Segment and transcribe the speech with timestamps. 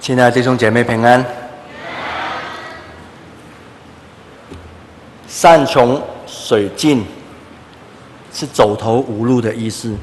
[0.00, 1.22] 亲爱的弟兄姐妹平安。
[5.28, 7.04] 山穷水尽
[8.32, 9.94] 是走投无路的意思。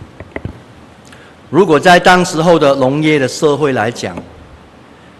[1.49, 4.15] 如果在当时候的农业的社会来讲，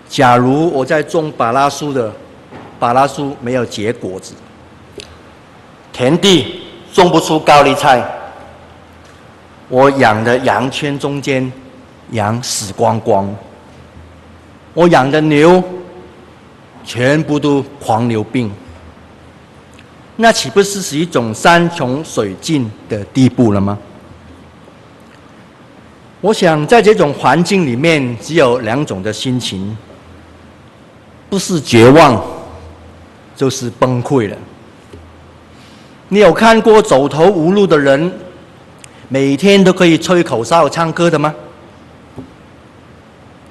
[0.08, 2.14] 假如我在种巴拉树的
[2.78, 4.36] 巴拉树没有结果子，
[5.92, 6.62] 田地
[6.94, 8.08] 种不出高丽菜，
[9.70, 11.52] 我养的羊圈中间
[12.12, 13.28] 羊死光光，
[14.78, 15.64] 我养的牛
[16.84, 18.52] 全部都狂牛病。
[20.18, 23.76] 那岂不是是一种山穷水尽的地步了吗？
[26.22, 29.76] 我想在这种环境里面，只有两种的心情：
[31.28, 32.24] 不是绝望，
[33.36, 34.38] 就是崩溃了。
[36.10, 38.14] 你有看过走投无路的人，
[39.10, 41.34] 每天都可以吹口哨、唱歌的吗？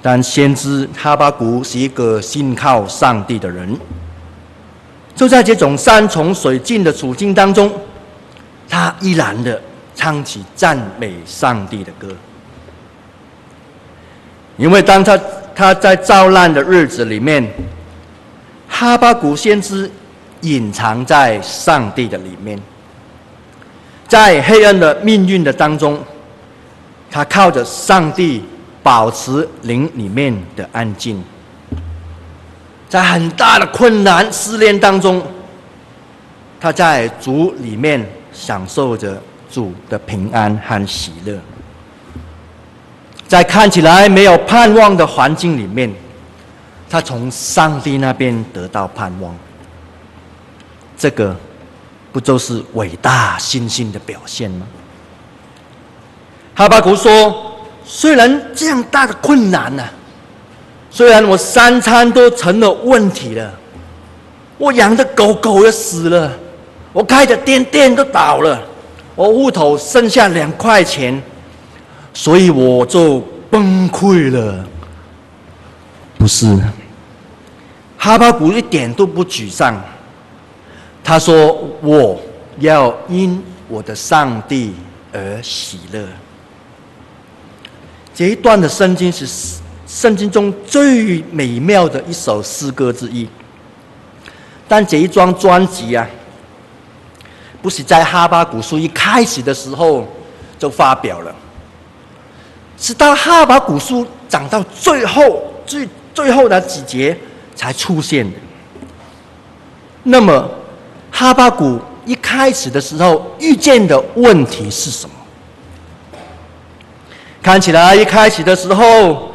[0.08, 3.76] 但先知哈巴谷是一个信靠上帝的人。
[5.16, 7.68] 就在这种山穷水尽的处境当中，
[8.68, 9.60] 他依然的
[9.96, 12.14] 唱起赞美上帝的歌。
[14.56, 15.18] 因为当他
[15.56, 17.44] 他在遭难的日子里面，
[18.68, 19.90] 哈巴谷先知
[20.42, 22.56] 隐藏在上帝的里面，
[24.06, 25.98] 在黑暗的命运的当中，
[27.10, 28.44] 他靠着上帝
[28.86, 31.20] 保持灵里面的安静。
[32.88, 35.20] 在很大的困难试炼当中，
[36.60, 39.20] 他在主里面享受着
[39.50, 41.36] 主的平安和喜乐。
[43.26, 45.92] 在看起来没有盼望的环境里面，
[46.88, 49.34] 他从上帝那边得到盼望。
[50.96, 51.36] 这个
[52.12, 54.64] 不就是伟大信心的表现吗？
[56.54, 57.45] 哈巴谷说
[57.86, 59.92] ：“虽然这样大的困难呢、啊。”
[60.90, 63.52] 虽然我三餐都成了问题了，
[64.56, 66.32] 我养的狗狗也死了，
[66.92, 68.58] 我开的店店都倒了，
[69.14, 71.22] 我户头剩下两块钱，
[72.14, 74.64] 所以我就崩溃了。
[76.16, 76.58] 不是，
[77.98, 79.78] 哈巴谷一点都不沮丧。
[81.04, 82.18] 他说：“我
[82.58, 84.74] 要因我的上帝
[85.12, 86.02] 而喜乐。”
[88.16, 89.28] 这一段的圣经是。
[89.86, 93.26] 圣经中最美妙的一首诗歌之一，
[94.66, 96.04] 但这一张专辑啊，
[97.62, 100.04] 不是在哈巴古书一开始的时候
[100.58, 101.32] 就发表了，
[102.76, 107.16] 是到哈巴古书讲到最后最最后的几节
[107.54, 108.36] 才出现的。
[110.02, 110.50] 那么，
[111.12, 115.15] 哈巴古一开始的时候遇见的问题是什么？
[117.46, 119.32] 看起来一开始的时候。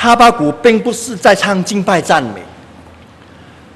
[0.00, 2.40] 哈巴谷并不是在唱敬拜赞美。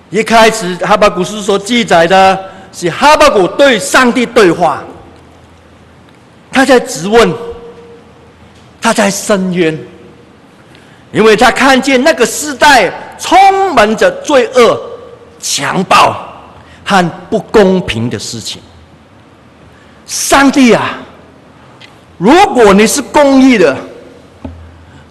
[0.09, 4.84] 一开始，哈巴谷书所记载的是哈巴谷对上帝对话，
[6.53, 7.34] 他在质问，
[8.81, 9.76] 他在申冤，
[11.10, 12.88] 因为他看见那个时代
[13.19, 14.81] 充满着罪恶、
[15.41, 16.16] 强暴
[16.84, 18.62] 和不公平的事情。
[20.06, 21.00] 上帝啊，
[22.22, 23.77] 如果你是公义的，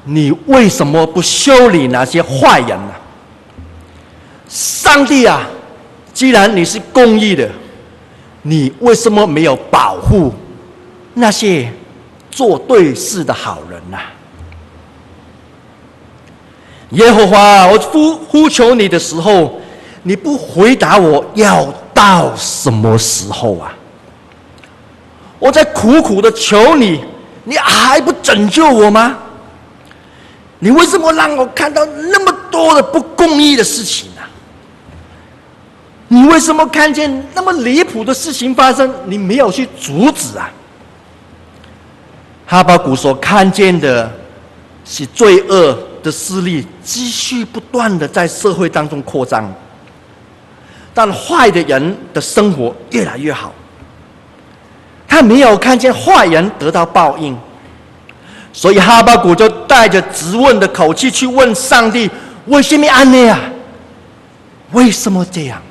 [0.06, 2.94] 你为什么不修理那些坏人呢？
[4.48, 5.46] 上帝啊，
[6.14, 7.50] 既然你是公义的，
[8.44, 10.34] 你为什么没有保护
[11.14, 11.70] 那些
[12.30, 13.98] 做对事的好人呢？
[16.92, 19.60] 耶和华，我呼呼求你的时候，
[20.04, 23.74] 你不回答我，要到什么时候啊？
[25.42, 27.04] 我在苦苦的求你，
[27.46, 29.18] 你还不拯救我吗？
[30.60, 34.22] 你为什么让我看到那么多的不公义的事情呢？
[36.08, 40.52] 你为什么看见那么离谱的事情发生，你没有去阻止啊？
[42.46, 44.12] 哈巴谷所看见的
[44.86, 49.52] 是罪恶的势力继续不断的在社会当中扩张，
[50.94, 53.52] 但坏的人的生活越来越好。
[55.12, 57.38] 他没有看见坏人得到报应。
[58.54, 62.10] 所以哈巴谷就带着质问的口气去问上帝
[62.48, 63.38] ：“为什么安内啊？
[64.72, 65.62] 为什么这样？”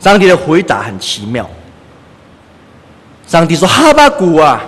[0.00, 1.48] 上帝的回答很奇妙。
[3.28, 4.60] 上帝说：“哈巴谷啊，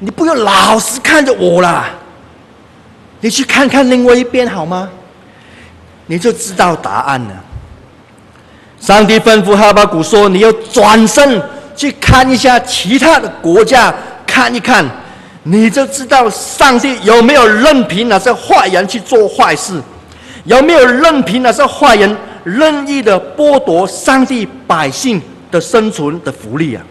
[0.00, 1.88] 你不要老是看着我啦，
[3.20, 4.90] 你去看看另外一边好吗？
[6.04, 7.30] 你就知道答案了。”
[8.78, 11.42] 上帝吩咐哈巴谷说：“你要转身
[11.76, 13.94] 去看一下其他的国家。”
[14.26, 14.84] 看一看，
[15.44, 19.80] 你就知道上帝有没有任凭那些坏人去做坏事，
[20.42, 25.22] 有没有任凭那些坏人任意的剥夺上帝百姓
[25.52, 26.82] 的生存的福利啊？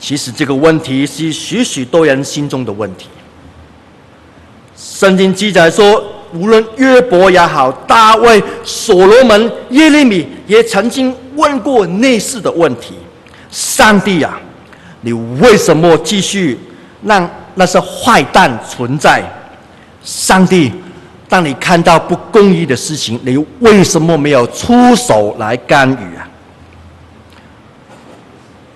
[0.00, 3.08] 其实这个问题是许许多人心中的问题。
[4.74, 6.02] 圣经记载说，
[6.34, 12.94] 无论约伯也好，大卫、所罗门、耶利米也曾经问过类似的问题。
[13.50, 14.40] 上帝啊，
[15.00, 16.58] 你为什么继续
[17.02, 19.22] 让那些坏蛋存在？
[20.02, 20.72] 上帝，
[21.28, 26.28] 当你看到不公义的事情，你为什么没有出手来干预啊？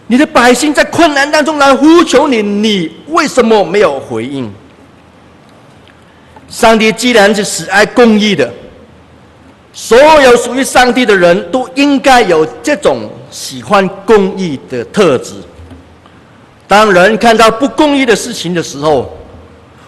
[0.07, 4.51] 你的百姓在困难当中来呼求你，你为什么没有回应？
[6.49, 8.53] 上帝既然是喜爱公义的，
[9.73, 13.11] 所有属于上帝的人都应该有这种。
[13.31, 15.35] 喜欢公义的特质。
[16.67, 19.15] 当人看到不公义的事情的时候，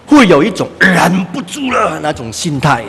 [0.07, 2.85] 会有一种忍不住了那种心态。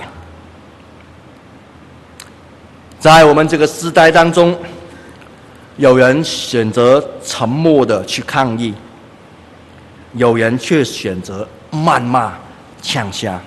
[3.00, 4.54] 在我们这个时代当中，
[5.78, 8.74] 有人选择沉默的去抗议，
[10.16, 12.34] 有人却选择谩骂、
[12.82, 13.42] 呛呛。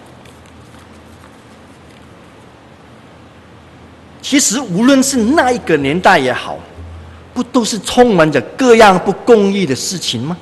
[4.24, 6.58] 其实，无论是那一个年代也好。
[7.34, 10.36] 不都是充满着各样不公义的事情吗？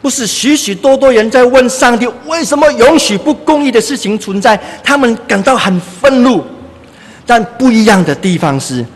[0.00, 4.56] 不是许许多多人在问上帝，为什么允许不公义的事情存在？
[4.84, 6.44] 他们感到很愤怒。
[7.26, 8.86] 但不一样的地方是，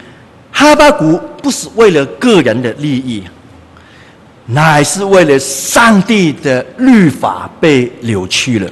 [0.53, 3.25] 哈巴谷不是为了个人的利益，
[4.47, 8.71] 乃是为了上帝的律法被扭曲了。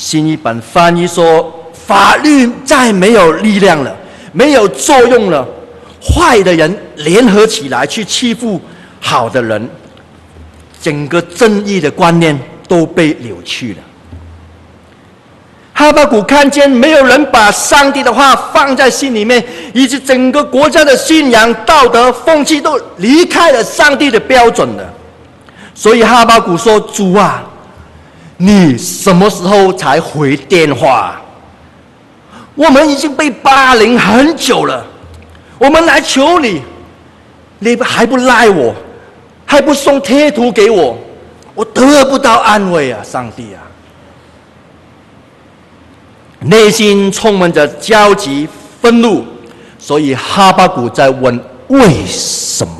[0.00, 1.54] 新译本翻译说。
[1.72, 3.92] 法律再没有力量了，
[4.30, 5.44] 没有作用了。
[6.00, 8.60] 坏的人联合起来去欺负
[9.00, 9.68] 好的人，
[10.80, 12.38] 整个正义的观念
[12.68, 13.78] 都被扭曲了。
[15.72, 19.44] 哈巴谷看见没有人把上帝的话放在心里面，
[19.74, 24.94] 以及整个国家的信仰、道德风气都离开了上帝的标准了。
[25.74, 27.42] 所以哈巴谷说：“主啊，
[28.42, 31.20] 你什么时候才回电话？”
[32.56, 34.84] 我们已经被霸凌很久了，
[35.58, 36.60] 我们来求你，
[37.58, 38.74] 你还不赖我，
[39.46, 40.98] 还不送贴图给我，
[41.54, 43.02] 我得不到安慰啊！
[43.02, 43.62] 上帝啊，
[46.40, 48.48] 内心充满着焦急、
[48.82, 49.24] 愤怒，
[49.78, 51.38] 所以哈巴谷在问：
[51.68, 52.79] 为什么？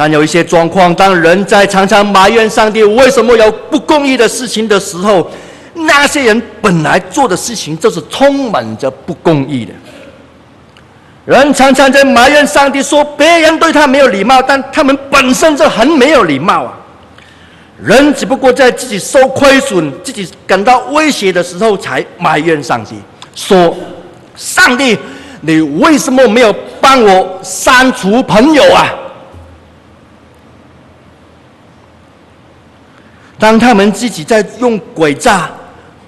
[0.00, 5.30] 但有一些状况，当人在常常埋怨上帝为什么有不公义的事情的时候，
[5.74, 9.72] 那些人本来做的事情就是充满着不公义的。
[11.26, 16.72] 人常常在埋怨上帝，说别人对他没有礼貌，但他们本身就很没有礼貌啊。
[17.84, 22.94] 人只不过在自己受亏损、自己感到威胁的时候才埋怨上帝，
[23.34, 23.76] 说
[24.34, 24.98] ：“上帝，
[25.42, 26.50] 你为什么没有
[26.80, 28.94] 帮我删除朋友啊？”
[33.40, 35.50] 当他们自己在用诡诈。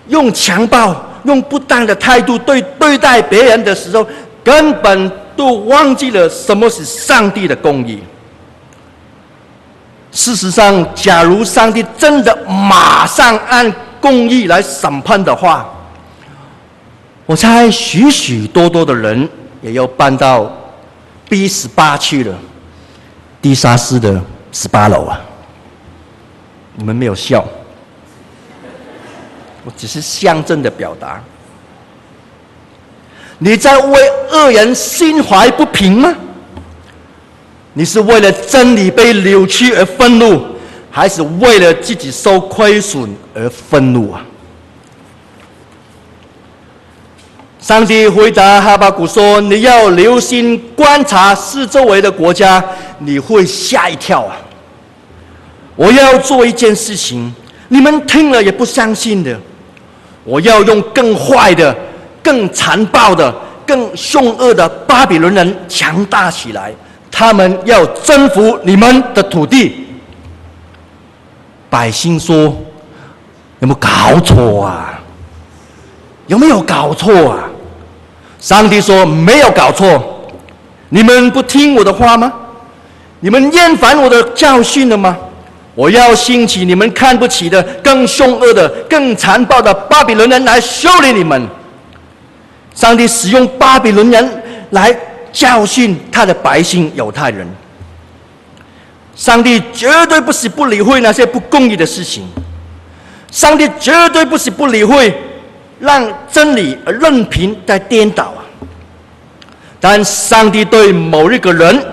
[0.08, 4.05] 用强暴、用不当的态度对对待别人的时候，
[4.43, 8.03] 根本都忘记了什么是上帝的公义。
[10.10, 15.72] 事实上，假如上帝真的马上按公义来审判的话，
[17.24, 19.27] 我猜许许多多的人
[19.62, 20.53] 也要搬到
[21.31, 22.34] B 十八去了，
[23.41, 24.20] 地下室的
[24.51, 25.20] 十八楼啊！
[26.74, 27.44] 你们没有笑。
[29.64, 31.22] 我只是象征的表达。
[33.38, 36.14] 你在为恶人心怀不平吗？
[37.74, 40.44] 你是为了真理被扭曲而愤怒，
[40.91, 44.24] 还是为了自己受亏损而愤怒啊？
[47.58, 52.62] 上帝回答哈巴谷说：“你要留心观察四周围的国家，
[52.98, 54.36] 你会吓一跳啊！
[55.82, 57.34] 我要做一件事情，
[57.67, 59.36] 你们听了也不相信的。”
[60.24, 61.77] 我要用更坏的、
[62.22, 63.34] 更残暴的、
[63.67, 66.72] 更凶恶的巴比伦人强大起来，
[67.10, 69.84] 他们要征服你们的土地。
[71.69, 72.56] 百姓说
[73.58, 75.01] ：“有没有搞错啊？
[76.29, 77.51] 有没有搞错啊？”
[78.39, 80.31] 上帝说：“没有搞错，
[80.91, 82.32] 你们不听我的话吗？
[83.19, 85.17] 你们厌烦我的教训了吗？”
[85.74, 91.48] 我要兴起你们看不起的、更凶恶的、更残暴的巴比伦人来修理你们，
[92.74, 94.94] 上帝使用巴比伦人来
[95.32, 97.48] 教训他的百姓犹太人。
[99.14, 102.26] 上帝绝对不是不理会那些不公义的事情，
[103.31, 105.14] 上帝绝对不是不理会
[105.79, 108.41] 让真理而任凭在颠倒啊！
[109.81, 111.84] 但上帝对某一个人、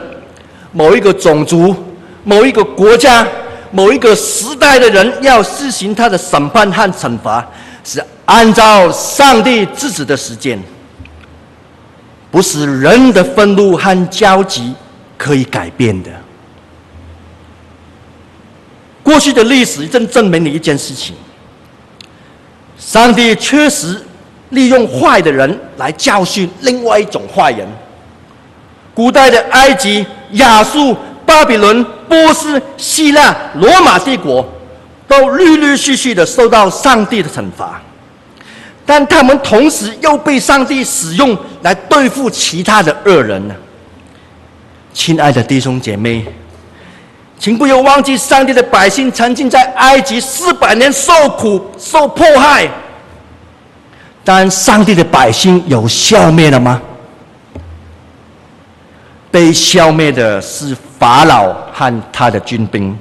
[0.72, 1.76] 某一个种族、
[2.24, 3.28] 某一个国家、
[3.72, 7.48] 某一个时代的人要施行他的审判和惩罚，
[7.84, 10.62] 是按照上帝自己的时间，
[12.32, 14.74] 不是人的愤怒和焦急
[15.18, 16.10] 可以改变的。
[19.04, 21.16] 过去的历史正证明了一件事情：
[22.78, 24.00] 上帝确实
[24.50, 27.68] 利用坏的人来教训另外一种坏人。
[28.94, 30.96] 古代的埃及、亚述、
[31.30, 34.44] 巴比伦、波斯、希腊、罗马帝国，
[35.08, 37.80] 都陆陆续续的受到上帝的惩罚，
[38.84, 43.54] 但他们同时又被上帝使用来对付其他的恶人呢。
[44.92, 46.26] 亲爱的弟兄姐妹。
[47.38, 52.68] 请不要忘记，上帝的百姓曾经在埃及四百年受苦、受迫害，
[54.26, 56.82] 但上帝的百姓有消灭了吗？
[59.32, 62.98] 被消灭的是法老和他的军兵。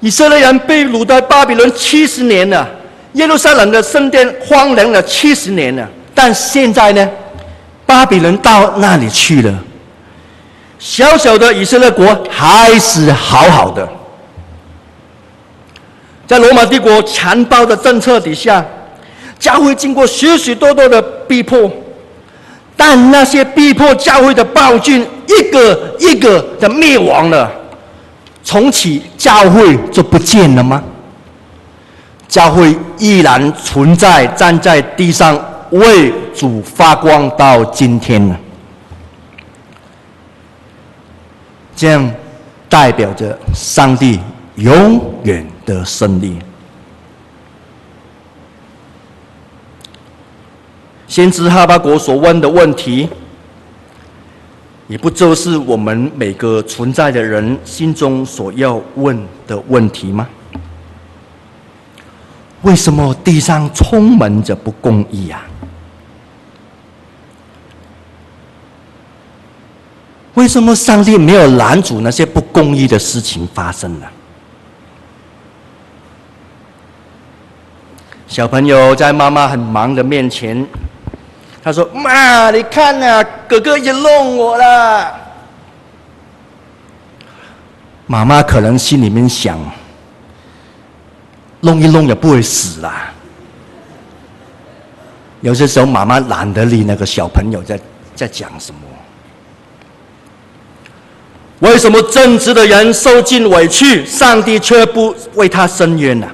[0.00, 2.68] 以色列人被掳到巴比伦七十年了，
[3.12, 7.08] 耶路撒冷的圣殿荒凉了七十年了，但现在呢？
[7.86, 9.54] 巴比伦到那里去了？
[10.78, 13.88] 小小的以色列国还是好好的，
[16.26, 18.64] 在罗马帝国残暴的政策底下，
[19.38, 21.70] 教会经过许许多多的逼迫，
[22.84, 27.48] 但那些逼迫教会的暴君一个一个的灭亡了，
[28.42, 30.82] 重启教会就不见了吗？
[32.26, 38.36] 教会依然存在，站在地上为主发光到今天呢？
[41.76, 42.12] 这样
[42.68, 44.18] 代表着上帝
[44.56, 46.36] 永远的胜利。
[51.12, 53.06] 先知哈巴谷所问的问题，
[54.88, 60.26] 也不就是我们每个存在的人心中所要问的问题吗？
[62.62, 65.42] 为什么地上充满着不公义呀？
[70.32, 74.06] 为什么上帝没有拦阻那些不公义的事情发生呢？
[78.26, 80.66] 小朋友在妈妈很忙的面前，
[81.62, 85.20] 他说：“妈，你看啊，哥哥也弄我了。”
[88.06, 89.58] 妈妈可能心里面想
[91.60, 93.12] ：“弄一弄也不会死啦。”
[95.40, 97.80] 有些时候，妈妈懒得理那个小朋友在
[98.14, 98.80] 在讲什么。
[101.60, 106.26] 为什么正直的人受尽委屈，上帝却不为他伸冤呢？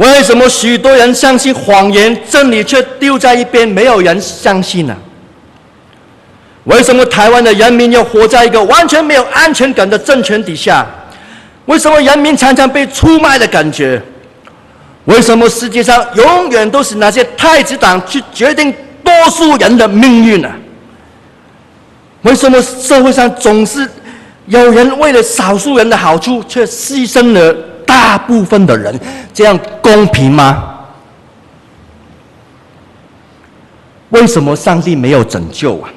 [0.00, 4.96] 为什么许多人相信谎言，真理却丢在一边，没有人相信呢？
[6.64, 10.86] 为什么台湾的人民要活在一个完全没有安全感的政权底下？
[11.66, 14.00] 为什么人民常常被出卖的感觉？
[15.04, 18.72] 为什么世界上永远都是那些太子党去决定
[19.04, 20.50] 多数人的命运呢？
[22.22, 23.86] 为什么社会上总是
[24.46, 27.54] 有人为了少数人的好处，却牺牲了
[27.90, 28.96] 大部分的人？
[29.34, 30.78] 这样公平吗？
[34.10, 35.90] 为什么上帝没有拯救啊？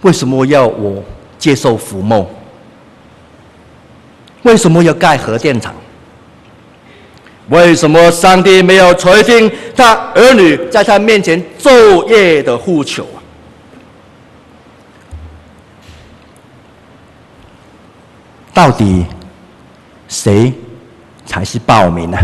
[0.00, 1.04] 为什么要我
[1.38, 2.26] 接受服贸？
[4.44, 5.74] 为什么要盖核电厂？
[7.50, 13.06] 为什么上帝没有垂听他儿女在他面前昼夜的呼求
[18.56, 19.04] 到底
[20.08, 20.50] 谁
[21.26, 22.16] 才是暴民呢？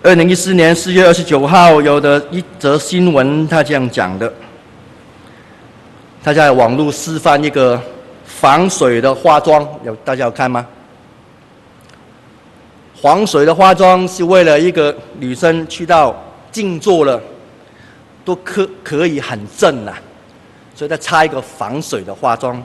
[0.00, 4.32] 二零一四年四月二十九号，有的一则新闻，他这样讲的：
[6.22, 7.82] 他在网络示范一个
[8.24, 10.64] 防水的化妆，有大家有看吗？
[12.94, 16.14] 防水的化妆是为了一个女生去到
[16.52, 17.20] 静坐了，
[18.24, 19.98] 都可可以很正啊，
[20.74, 22.62] 所以她擦一个防水的化妆。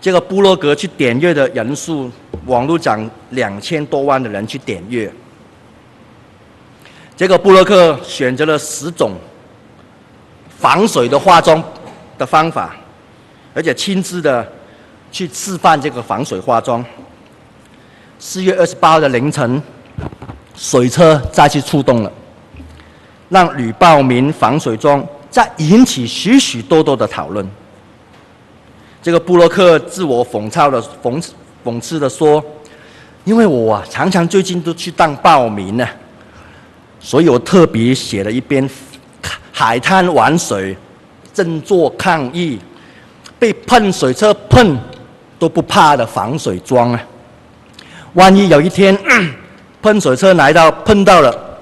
[0.00, 2.10] 这个部落格去点阅的人数，
[2.44, 5.12] 网络上两千多万的人去点阅。
[7.16, 9.12] 这个部落客选择了十种
[10.58, 11.62] 防水的化妆
[12.18, 12.76] 的方法，
[13.54, 14.46] 而且亲自的
[15.10, 16.84] 去示范这个防水化妆。
[18.18, 19.60] 四月二十八号的凌晨，
[20.54, 22.12] 水车再次出动了，
[23.30, 25.04] 让吕报名防水装，
[25.36, 27.46] 在引起许许多多的讨论。
[29.02, 31.22] 这个布洛克自我讽刺的讽
[31.62, 32.42] 讽刺的说
[33.24, 35.86] ：“因为我啊，常常最近都去当报名呢，
[36.98, 38.66] 所以我特别写了一篇
[39.52, 40.74] 海滩玩水，
[41.34, 42.58] 振作抗议，
[43.38, 44.74] 被喷水车喷
[45.38, 47.02] 都不怕的防水装啊。
[48.14, 48.98] 万一有一天
[49.82, 51.58] 喷水车来到碰到了，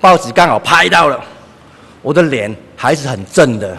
[0.00, 1.20] 报纸刚好拍到了，
[2.02, 3.76] 我的脸还是很正的。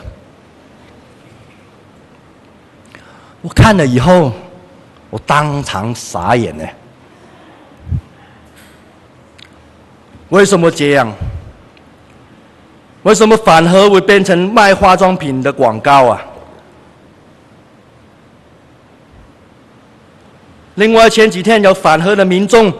[3.41, 4.31] 我看了以后。”
[5.11, 6.65] 我当场傻眼呢！
[10.29, 11.13] 为什么这样？
[13.03, 16.21] 为什么反而会变成卖化妆品的广告啊？
[20.75, 22.73] 另外前几天有反核的民众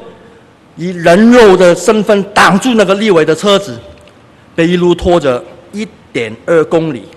[0.77, 3.77] 以人肉的身份挡住那个立委的车子，
[4.55, 5.43] 被一路拖着
[6.11, 7.07] 点二公里。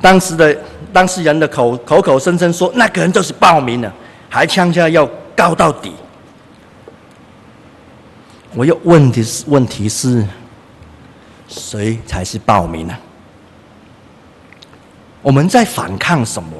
[0.00, 0.56] 当时的
[0.92, 3.92] 当事人的口口口声声说那个人就是报名的，
[4.28, 5.92] 还强调要告到底。
[8.54, 10.24] 我又问的是问题是，
[11.48, 12.94] 谁才是报名呢？
[15.20, 16.50] 我们在反抗什么？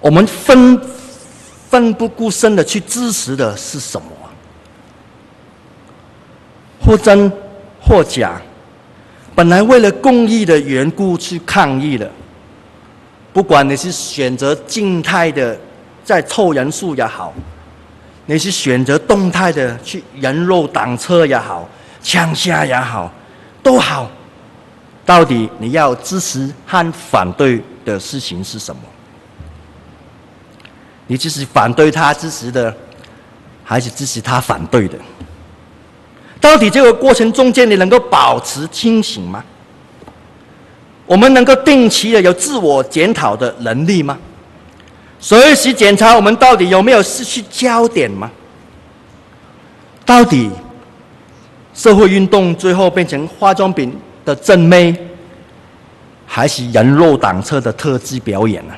[0.00, 0.80] 我们奋
[1.68, 4.08] 奋不顾身的去支持的是什么？
[6.80, 7.30] 或真
[7.80, 8.40] 或假？
[9.38, 12.10] 本来为了公益的缘故去抗议的，
[13.32, 15.56] 不管你是选择静态的
[16.02, 17.32] 在凑人数也好，
[18.26, 21.68] 你是选择动态的去人肉挡车也好，
[22.02, 23.14] 枪下也好，
[23.62, 24.10] 都好，
[25.06, 28.82] 到底你要支持和反对的事情是什么？
[31.06, 32.74] 你只是反对他支持的，
[33.62, 34.98] 还是支持他反对的？
[36.40, 39.44] 到底这个过程中间，你能够保持清醒吗？
[41.06, 44.18] 我们能够定期的有自我检讨的能力吗？
[45.18, 48.30] 随时检查我们到底有没有失去焦点吗？
[50.04, 50.48] 到底
[51.74, 54.94] 社会运动最后变成化妆品的正妹，
[56.26, 58.74] 还是人肉挡车的特技表演呢？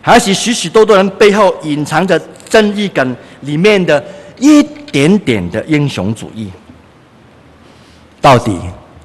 [0.00, 4.04] 还是许许多多人背后隐藏着正义感里面的
[4.38, 6.50] 一点点的英雄主义，
[8.20, 8.56] 到底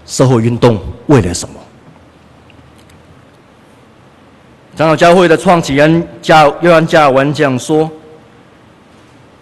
[0.05, 1.55] 社会运动为了什么？
[4.75, 7.89] 长老教会的创始人叫约翰加尔文这样说：“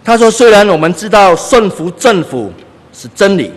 [0.02, 2.50] 他说，虽然我们知道顺服政府
[2.92, 3.52] 是真理，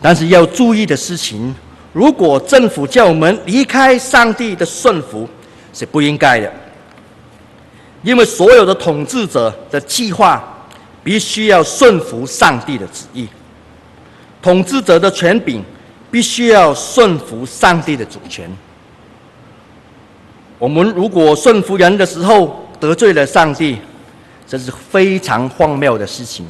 [0.00, 1.54] 但是要注意的事情，
[1.92, 5.28] 如果政府叫我们离开上帝的顺服，
[5.74, 6.50] 是不应该的，
[8.02, 10.48] 因为所有的统治者的计划。”
[11.04, 13.26] 必须要顺服上帝的旨意，
[14.40, 15.64] 统治者的权柄
[16.10, 18.50] 必须要顺服上帝的主权。
[20.58, 23.78] 我们如果顺服人的时候得罪了上帝，
[24.46, 26.46] 这是非常荒谬的事情，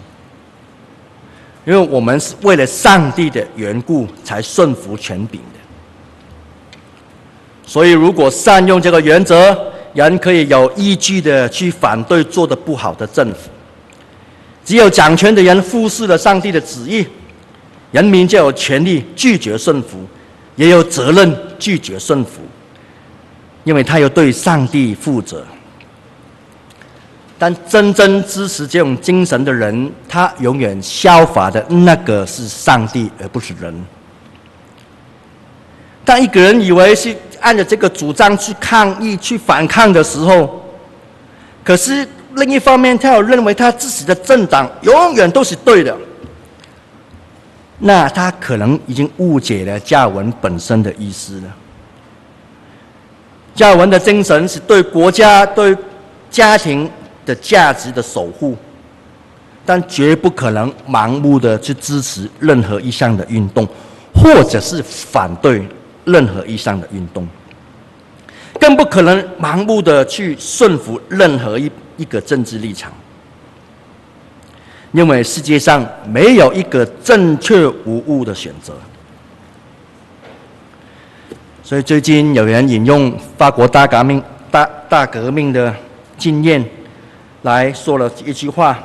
[1.64, 5.58] 因为我们是为了上帝的缘故才顺服权柄的。
[7.64, 9.56] 所以，如果善用这个原则，
[9.94, 13.48] 人可以有依据的去反对做得不好的政府。
[14.64, 17.04] 只有掌权的人忽视了上帝的旨意，
[17.90, 20.06] 人民就有权利拒绝顺服，
[20.54, 22.42] 也有责任拒绝顺服，
[23.64, 25.44] 因为他要对上帝负责。
[27.38, 33.74] 但真正支持这种精神的人，他永远效法的那个是上帝，而不是人。
[36.04, 40.64] 当一个人以为是按照这个主张去抗议、去反抗的时候，
[41.64, 42.06] 可是。
[42.36, 45.94] 另一方面，他又认为他自己的政党永远都是对的，
[47.78, 51.54] 那他可能已经误解了加文本身的意思了。
[53.54, 55.76] 加文的精神是对国家、对
[56.30, 56.90] 家庭
[57.26, 58.56] 的价值的守护，
[59.66, 63.68] 但绝不可能盲目的去支持任何一项的运动，
[64.14, 65.68] 或者是反对
[66.06, 67.28] 任何一项的运动，
[68.58, 71.70] 更不可能盲目的去顺服任何一。
[72.02, 72.92] 一个政治立场，
[74.90, 78.74] 因为世界上没有一个正确无误的选择。
[81.62, 85.72] 所以最近有人引用法国大革命、大大革命的
[86.18, 86.62] 经验
[87.42, 88.76] 来说了一句话，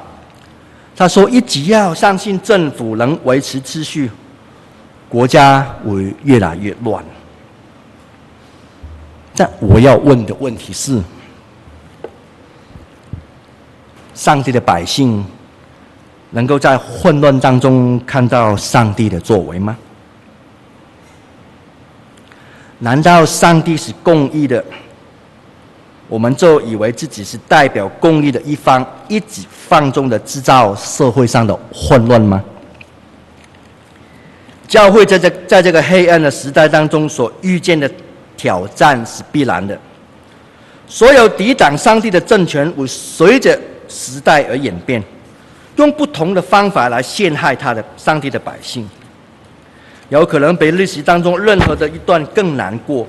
[0.96, 4.12] 他说：“一只要相信政府能维持秩序，
[5.10, 7.04] 国家会越来越乱。”
[9.36, 11.02] 但我要问的问题是，
[14.18, 15.24] 上帝的百姓
[16.32, 19.78] 能够在混乱当中看到上帝的作为吗？
[22.80, 24.64] 难道上帝是公义的？
[26.10, 32.44] 我们就以为自己是代表公义的一方，一直放纵的制造社会上的混乱吗？
[34.68, 37.90] 教会在这在这个黑暗的时代当中所遇见的
[38.36, 39.80] 挑战是必然的。
[40.88, 45.04] 所有抵挡上帝的政权会随着时代而演变，
[45.76, 48.88] 用不同的方法来陷害他的上帝的百姓，
[50.10, 53.08] 有可能比历史当中任何的一段更难过。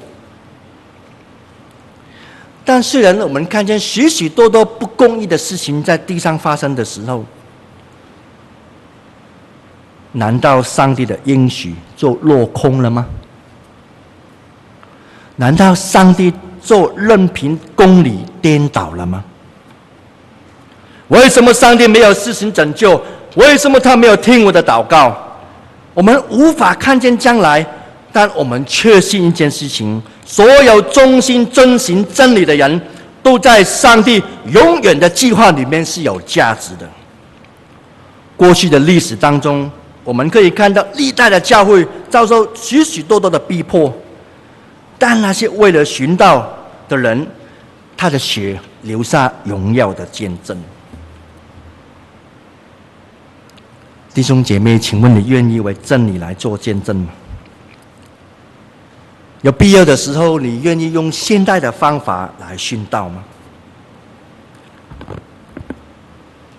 [2.64, 7.24] 但虽然我们看见许许多多不公义的事情在地上发生的时候，
[10.12, 13.06] 难道上帝的应许就落空了吗？
[15.36, 19.24] 难道上帝就任凭公理颠倒了吗？
[21.08, 23.00] 为什么上帝没有施行拯救？
[23.34, 25.16] 为什么他没有听我的祷告？
[25.94, 27.64] 我们无法看见将来。
[28.10, 32.80] 但我们确信一件事情：所有忠心遵行真理的人，
[33.22, 36.88] 都在上帝永远的计划里面是有价值的。
[38.34, 39.70] 过去的历史当中，
[40.02, 43.92] 我们可以看到历代的教会遭受许许多多的逼迫，
[44.98, 46.50] 但那些为了寻道
[46.88, 47.26] 的人，
[47.94, 50.56] 他的血留下荣耀的见证。
[54.18, 57.08] 弟兄姐妹，请问你愿意为真理来做见证吗？
[59.42, 63.22] 有必要的时候，你愿意用现代的方法来殉道吗？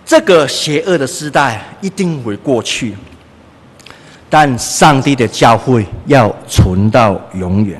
[0.06, 2.96] 这个邪恶的时代一定会过去，
[4.30, 7.78] 但上帝的教会要存到永远。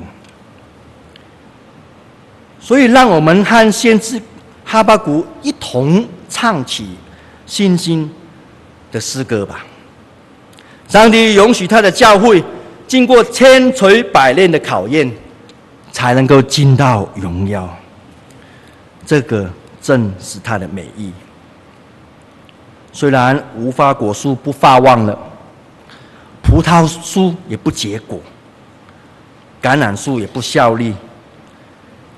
[2.59, 4.21] 所以，让我们和先知
[4.63, 6.89] 哈巴谷一同唱起
[7.47, 8.13] 信心
[8.91, 9.65] 的诗歌吧。
[10.91, 12.43] 上帝允许他的教会。
[12.85, 15.09] 经过千锤百炼的考验，
[15.93, 17.73] 才能够进到荣耀。
[19.05, 19.49] 这个
[19.81, 21.13] 正是他的美意。
[22.91, 25.17] 虽然无花果树不发旺了，
[26.43, 28.19] 葡萄树也不结果，
[29.61, 30.93] 橄榄树也不效力，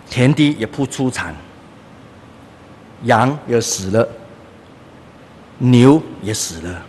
[0.10, 1.36] 田地也不出产，
[3.04, 4.10] 羊也死了，
[5.60, 6.82] 牛也死了。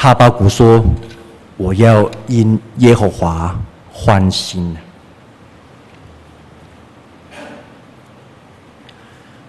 [0.00, 0.82] 哈巴谷说。
[1.56, 3.52] 我要因耶和华
[3.92, 4.76] 欢心。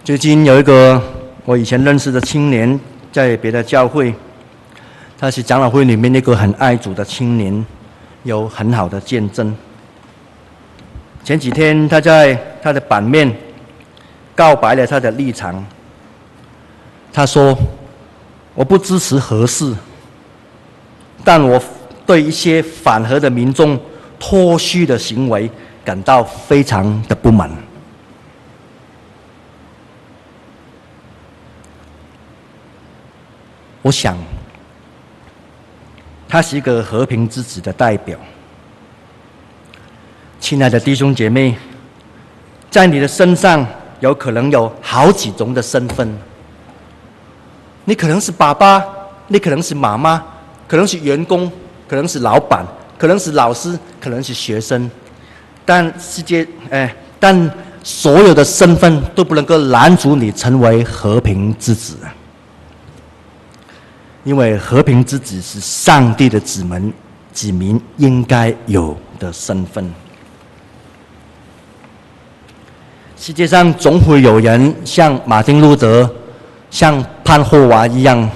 [0.02, 1.00] 最近有一个
[1.44, 2.80] 我以前认识的青年，
[3.12, 4.12] 在别的教会，
[5.16, 7.64] 他是长老会里面一个很爱主的青年，
[8.24, 9.54] 有很好的见证。
[11.22, 13.32] 前几天他在他的版面
[14.34, 15.64] 告白了他的立场。
[17.12, 17.56] 他说
[18.52, 19.76] ：“我不支持核四，
[21.24, 21.60] 但我。”
[22.06, 23.78] 对一些反核的民众
[24.18, 25.48] 脱虚的行为
[25.84, 27.48] 感到非常的不满。
[33.80, 34.18] 我想，
[36.28, 38.18] 他是一个和平之子的代表。
[40.40, 41.56] 亲爱的弟兄姐妹，
[42.68, 43.64] 在你的身上
[44.00, 46.12] 有可能有好几种的身份。
[47.84, 48.84] 你可能是爸爸，
[49.28, 50.20] 你可能是妈妈，
[50.70, 51.50] 可能是员工。
[51.90, 52.64] 可能是老板，
[52.96, 54.88] 可能是老师，可能是学生，
[55.64, 57.50] 但世界，哎，但
[57.82, 61.96] 所有的身份都不能够拦阻你成为和平之子！
[64.22, 66.92] 因为和平之子是上帝的子民，
[67.32, 69.92] 子民应该有的身份。
[73.16, 76.08] 世界上总会有人像马丁路德、
[76.70, 78.30] 像潘霍华一样，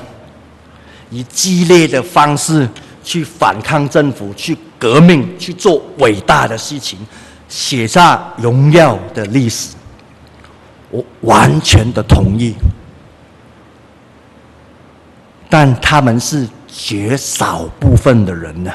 [1.15, 2.69] 以激烈的方式。
[3.07, 6.99] 去反抗政府，去革命，去做伟大的事情，
[7.51, 9.75] 写下荣耀的历史。
[10.89, 12.55] 我完全的同意，
[15.51, 18.73] 但他们是绝少部分的人呢。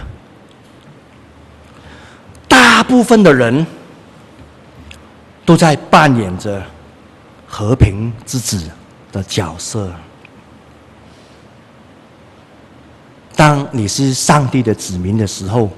[2.47, 3.65] 大部分的人
[5.43, 6.61] 都在扮演着
[7.47, 8.69] 和平之子
[9.11, 9.91] 的角色。
[13.39, 15.69] 当你是上帝的子民的时候，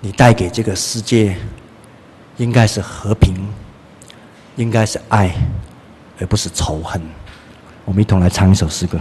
[0.00, 1.36] 你带给这个世界
[2.38, 3.36] 应该是和平，
[4.56, 5.32] 应该是爱，
[6.18, 7.00] 而不是仇恨。
[7.84, 9.00] 我们一同来唱一首诗歌。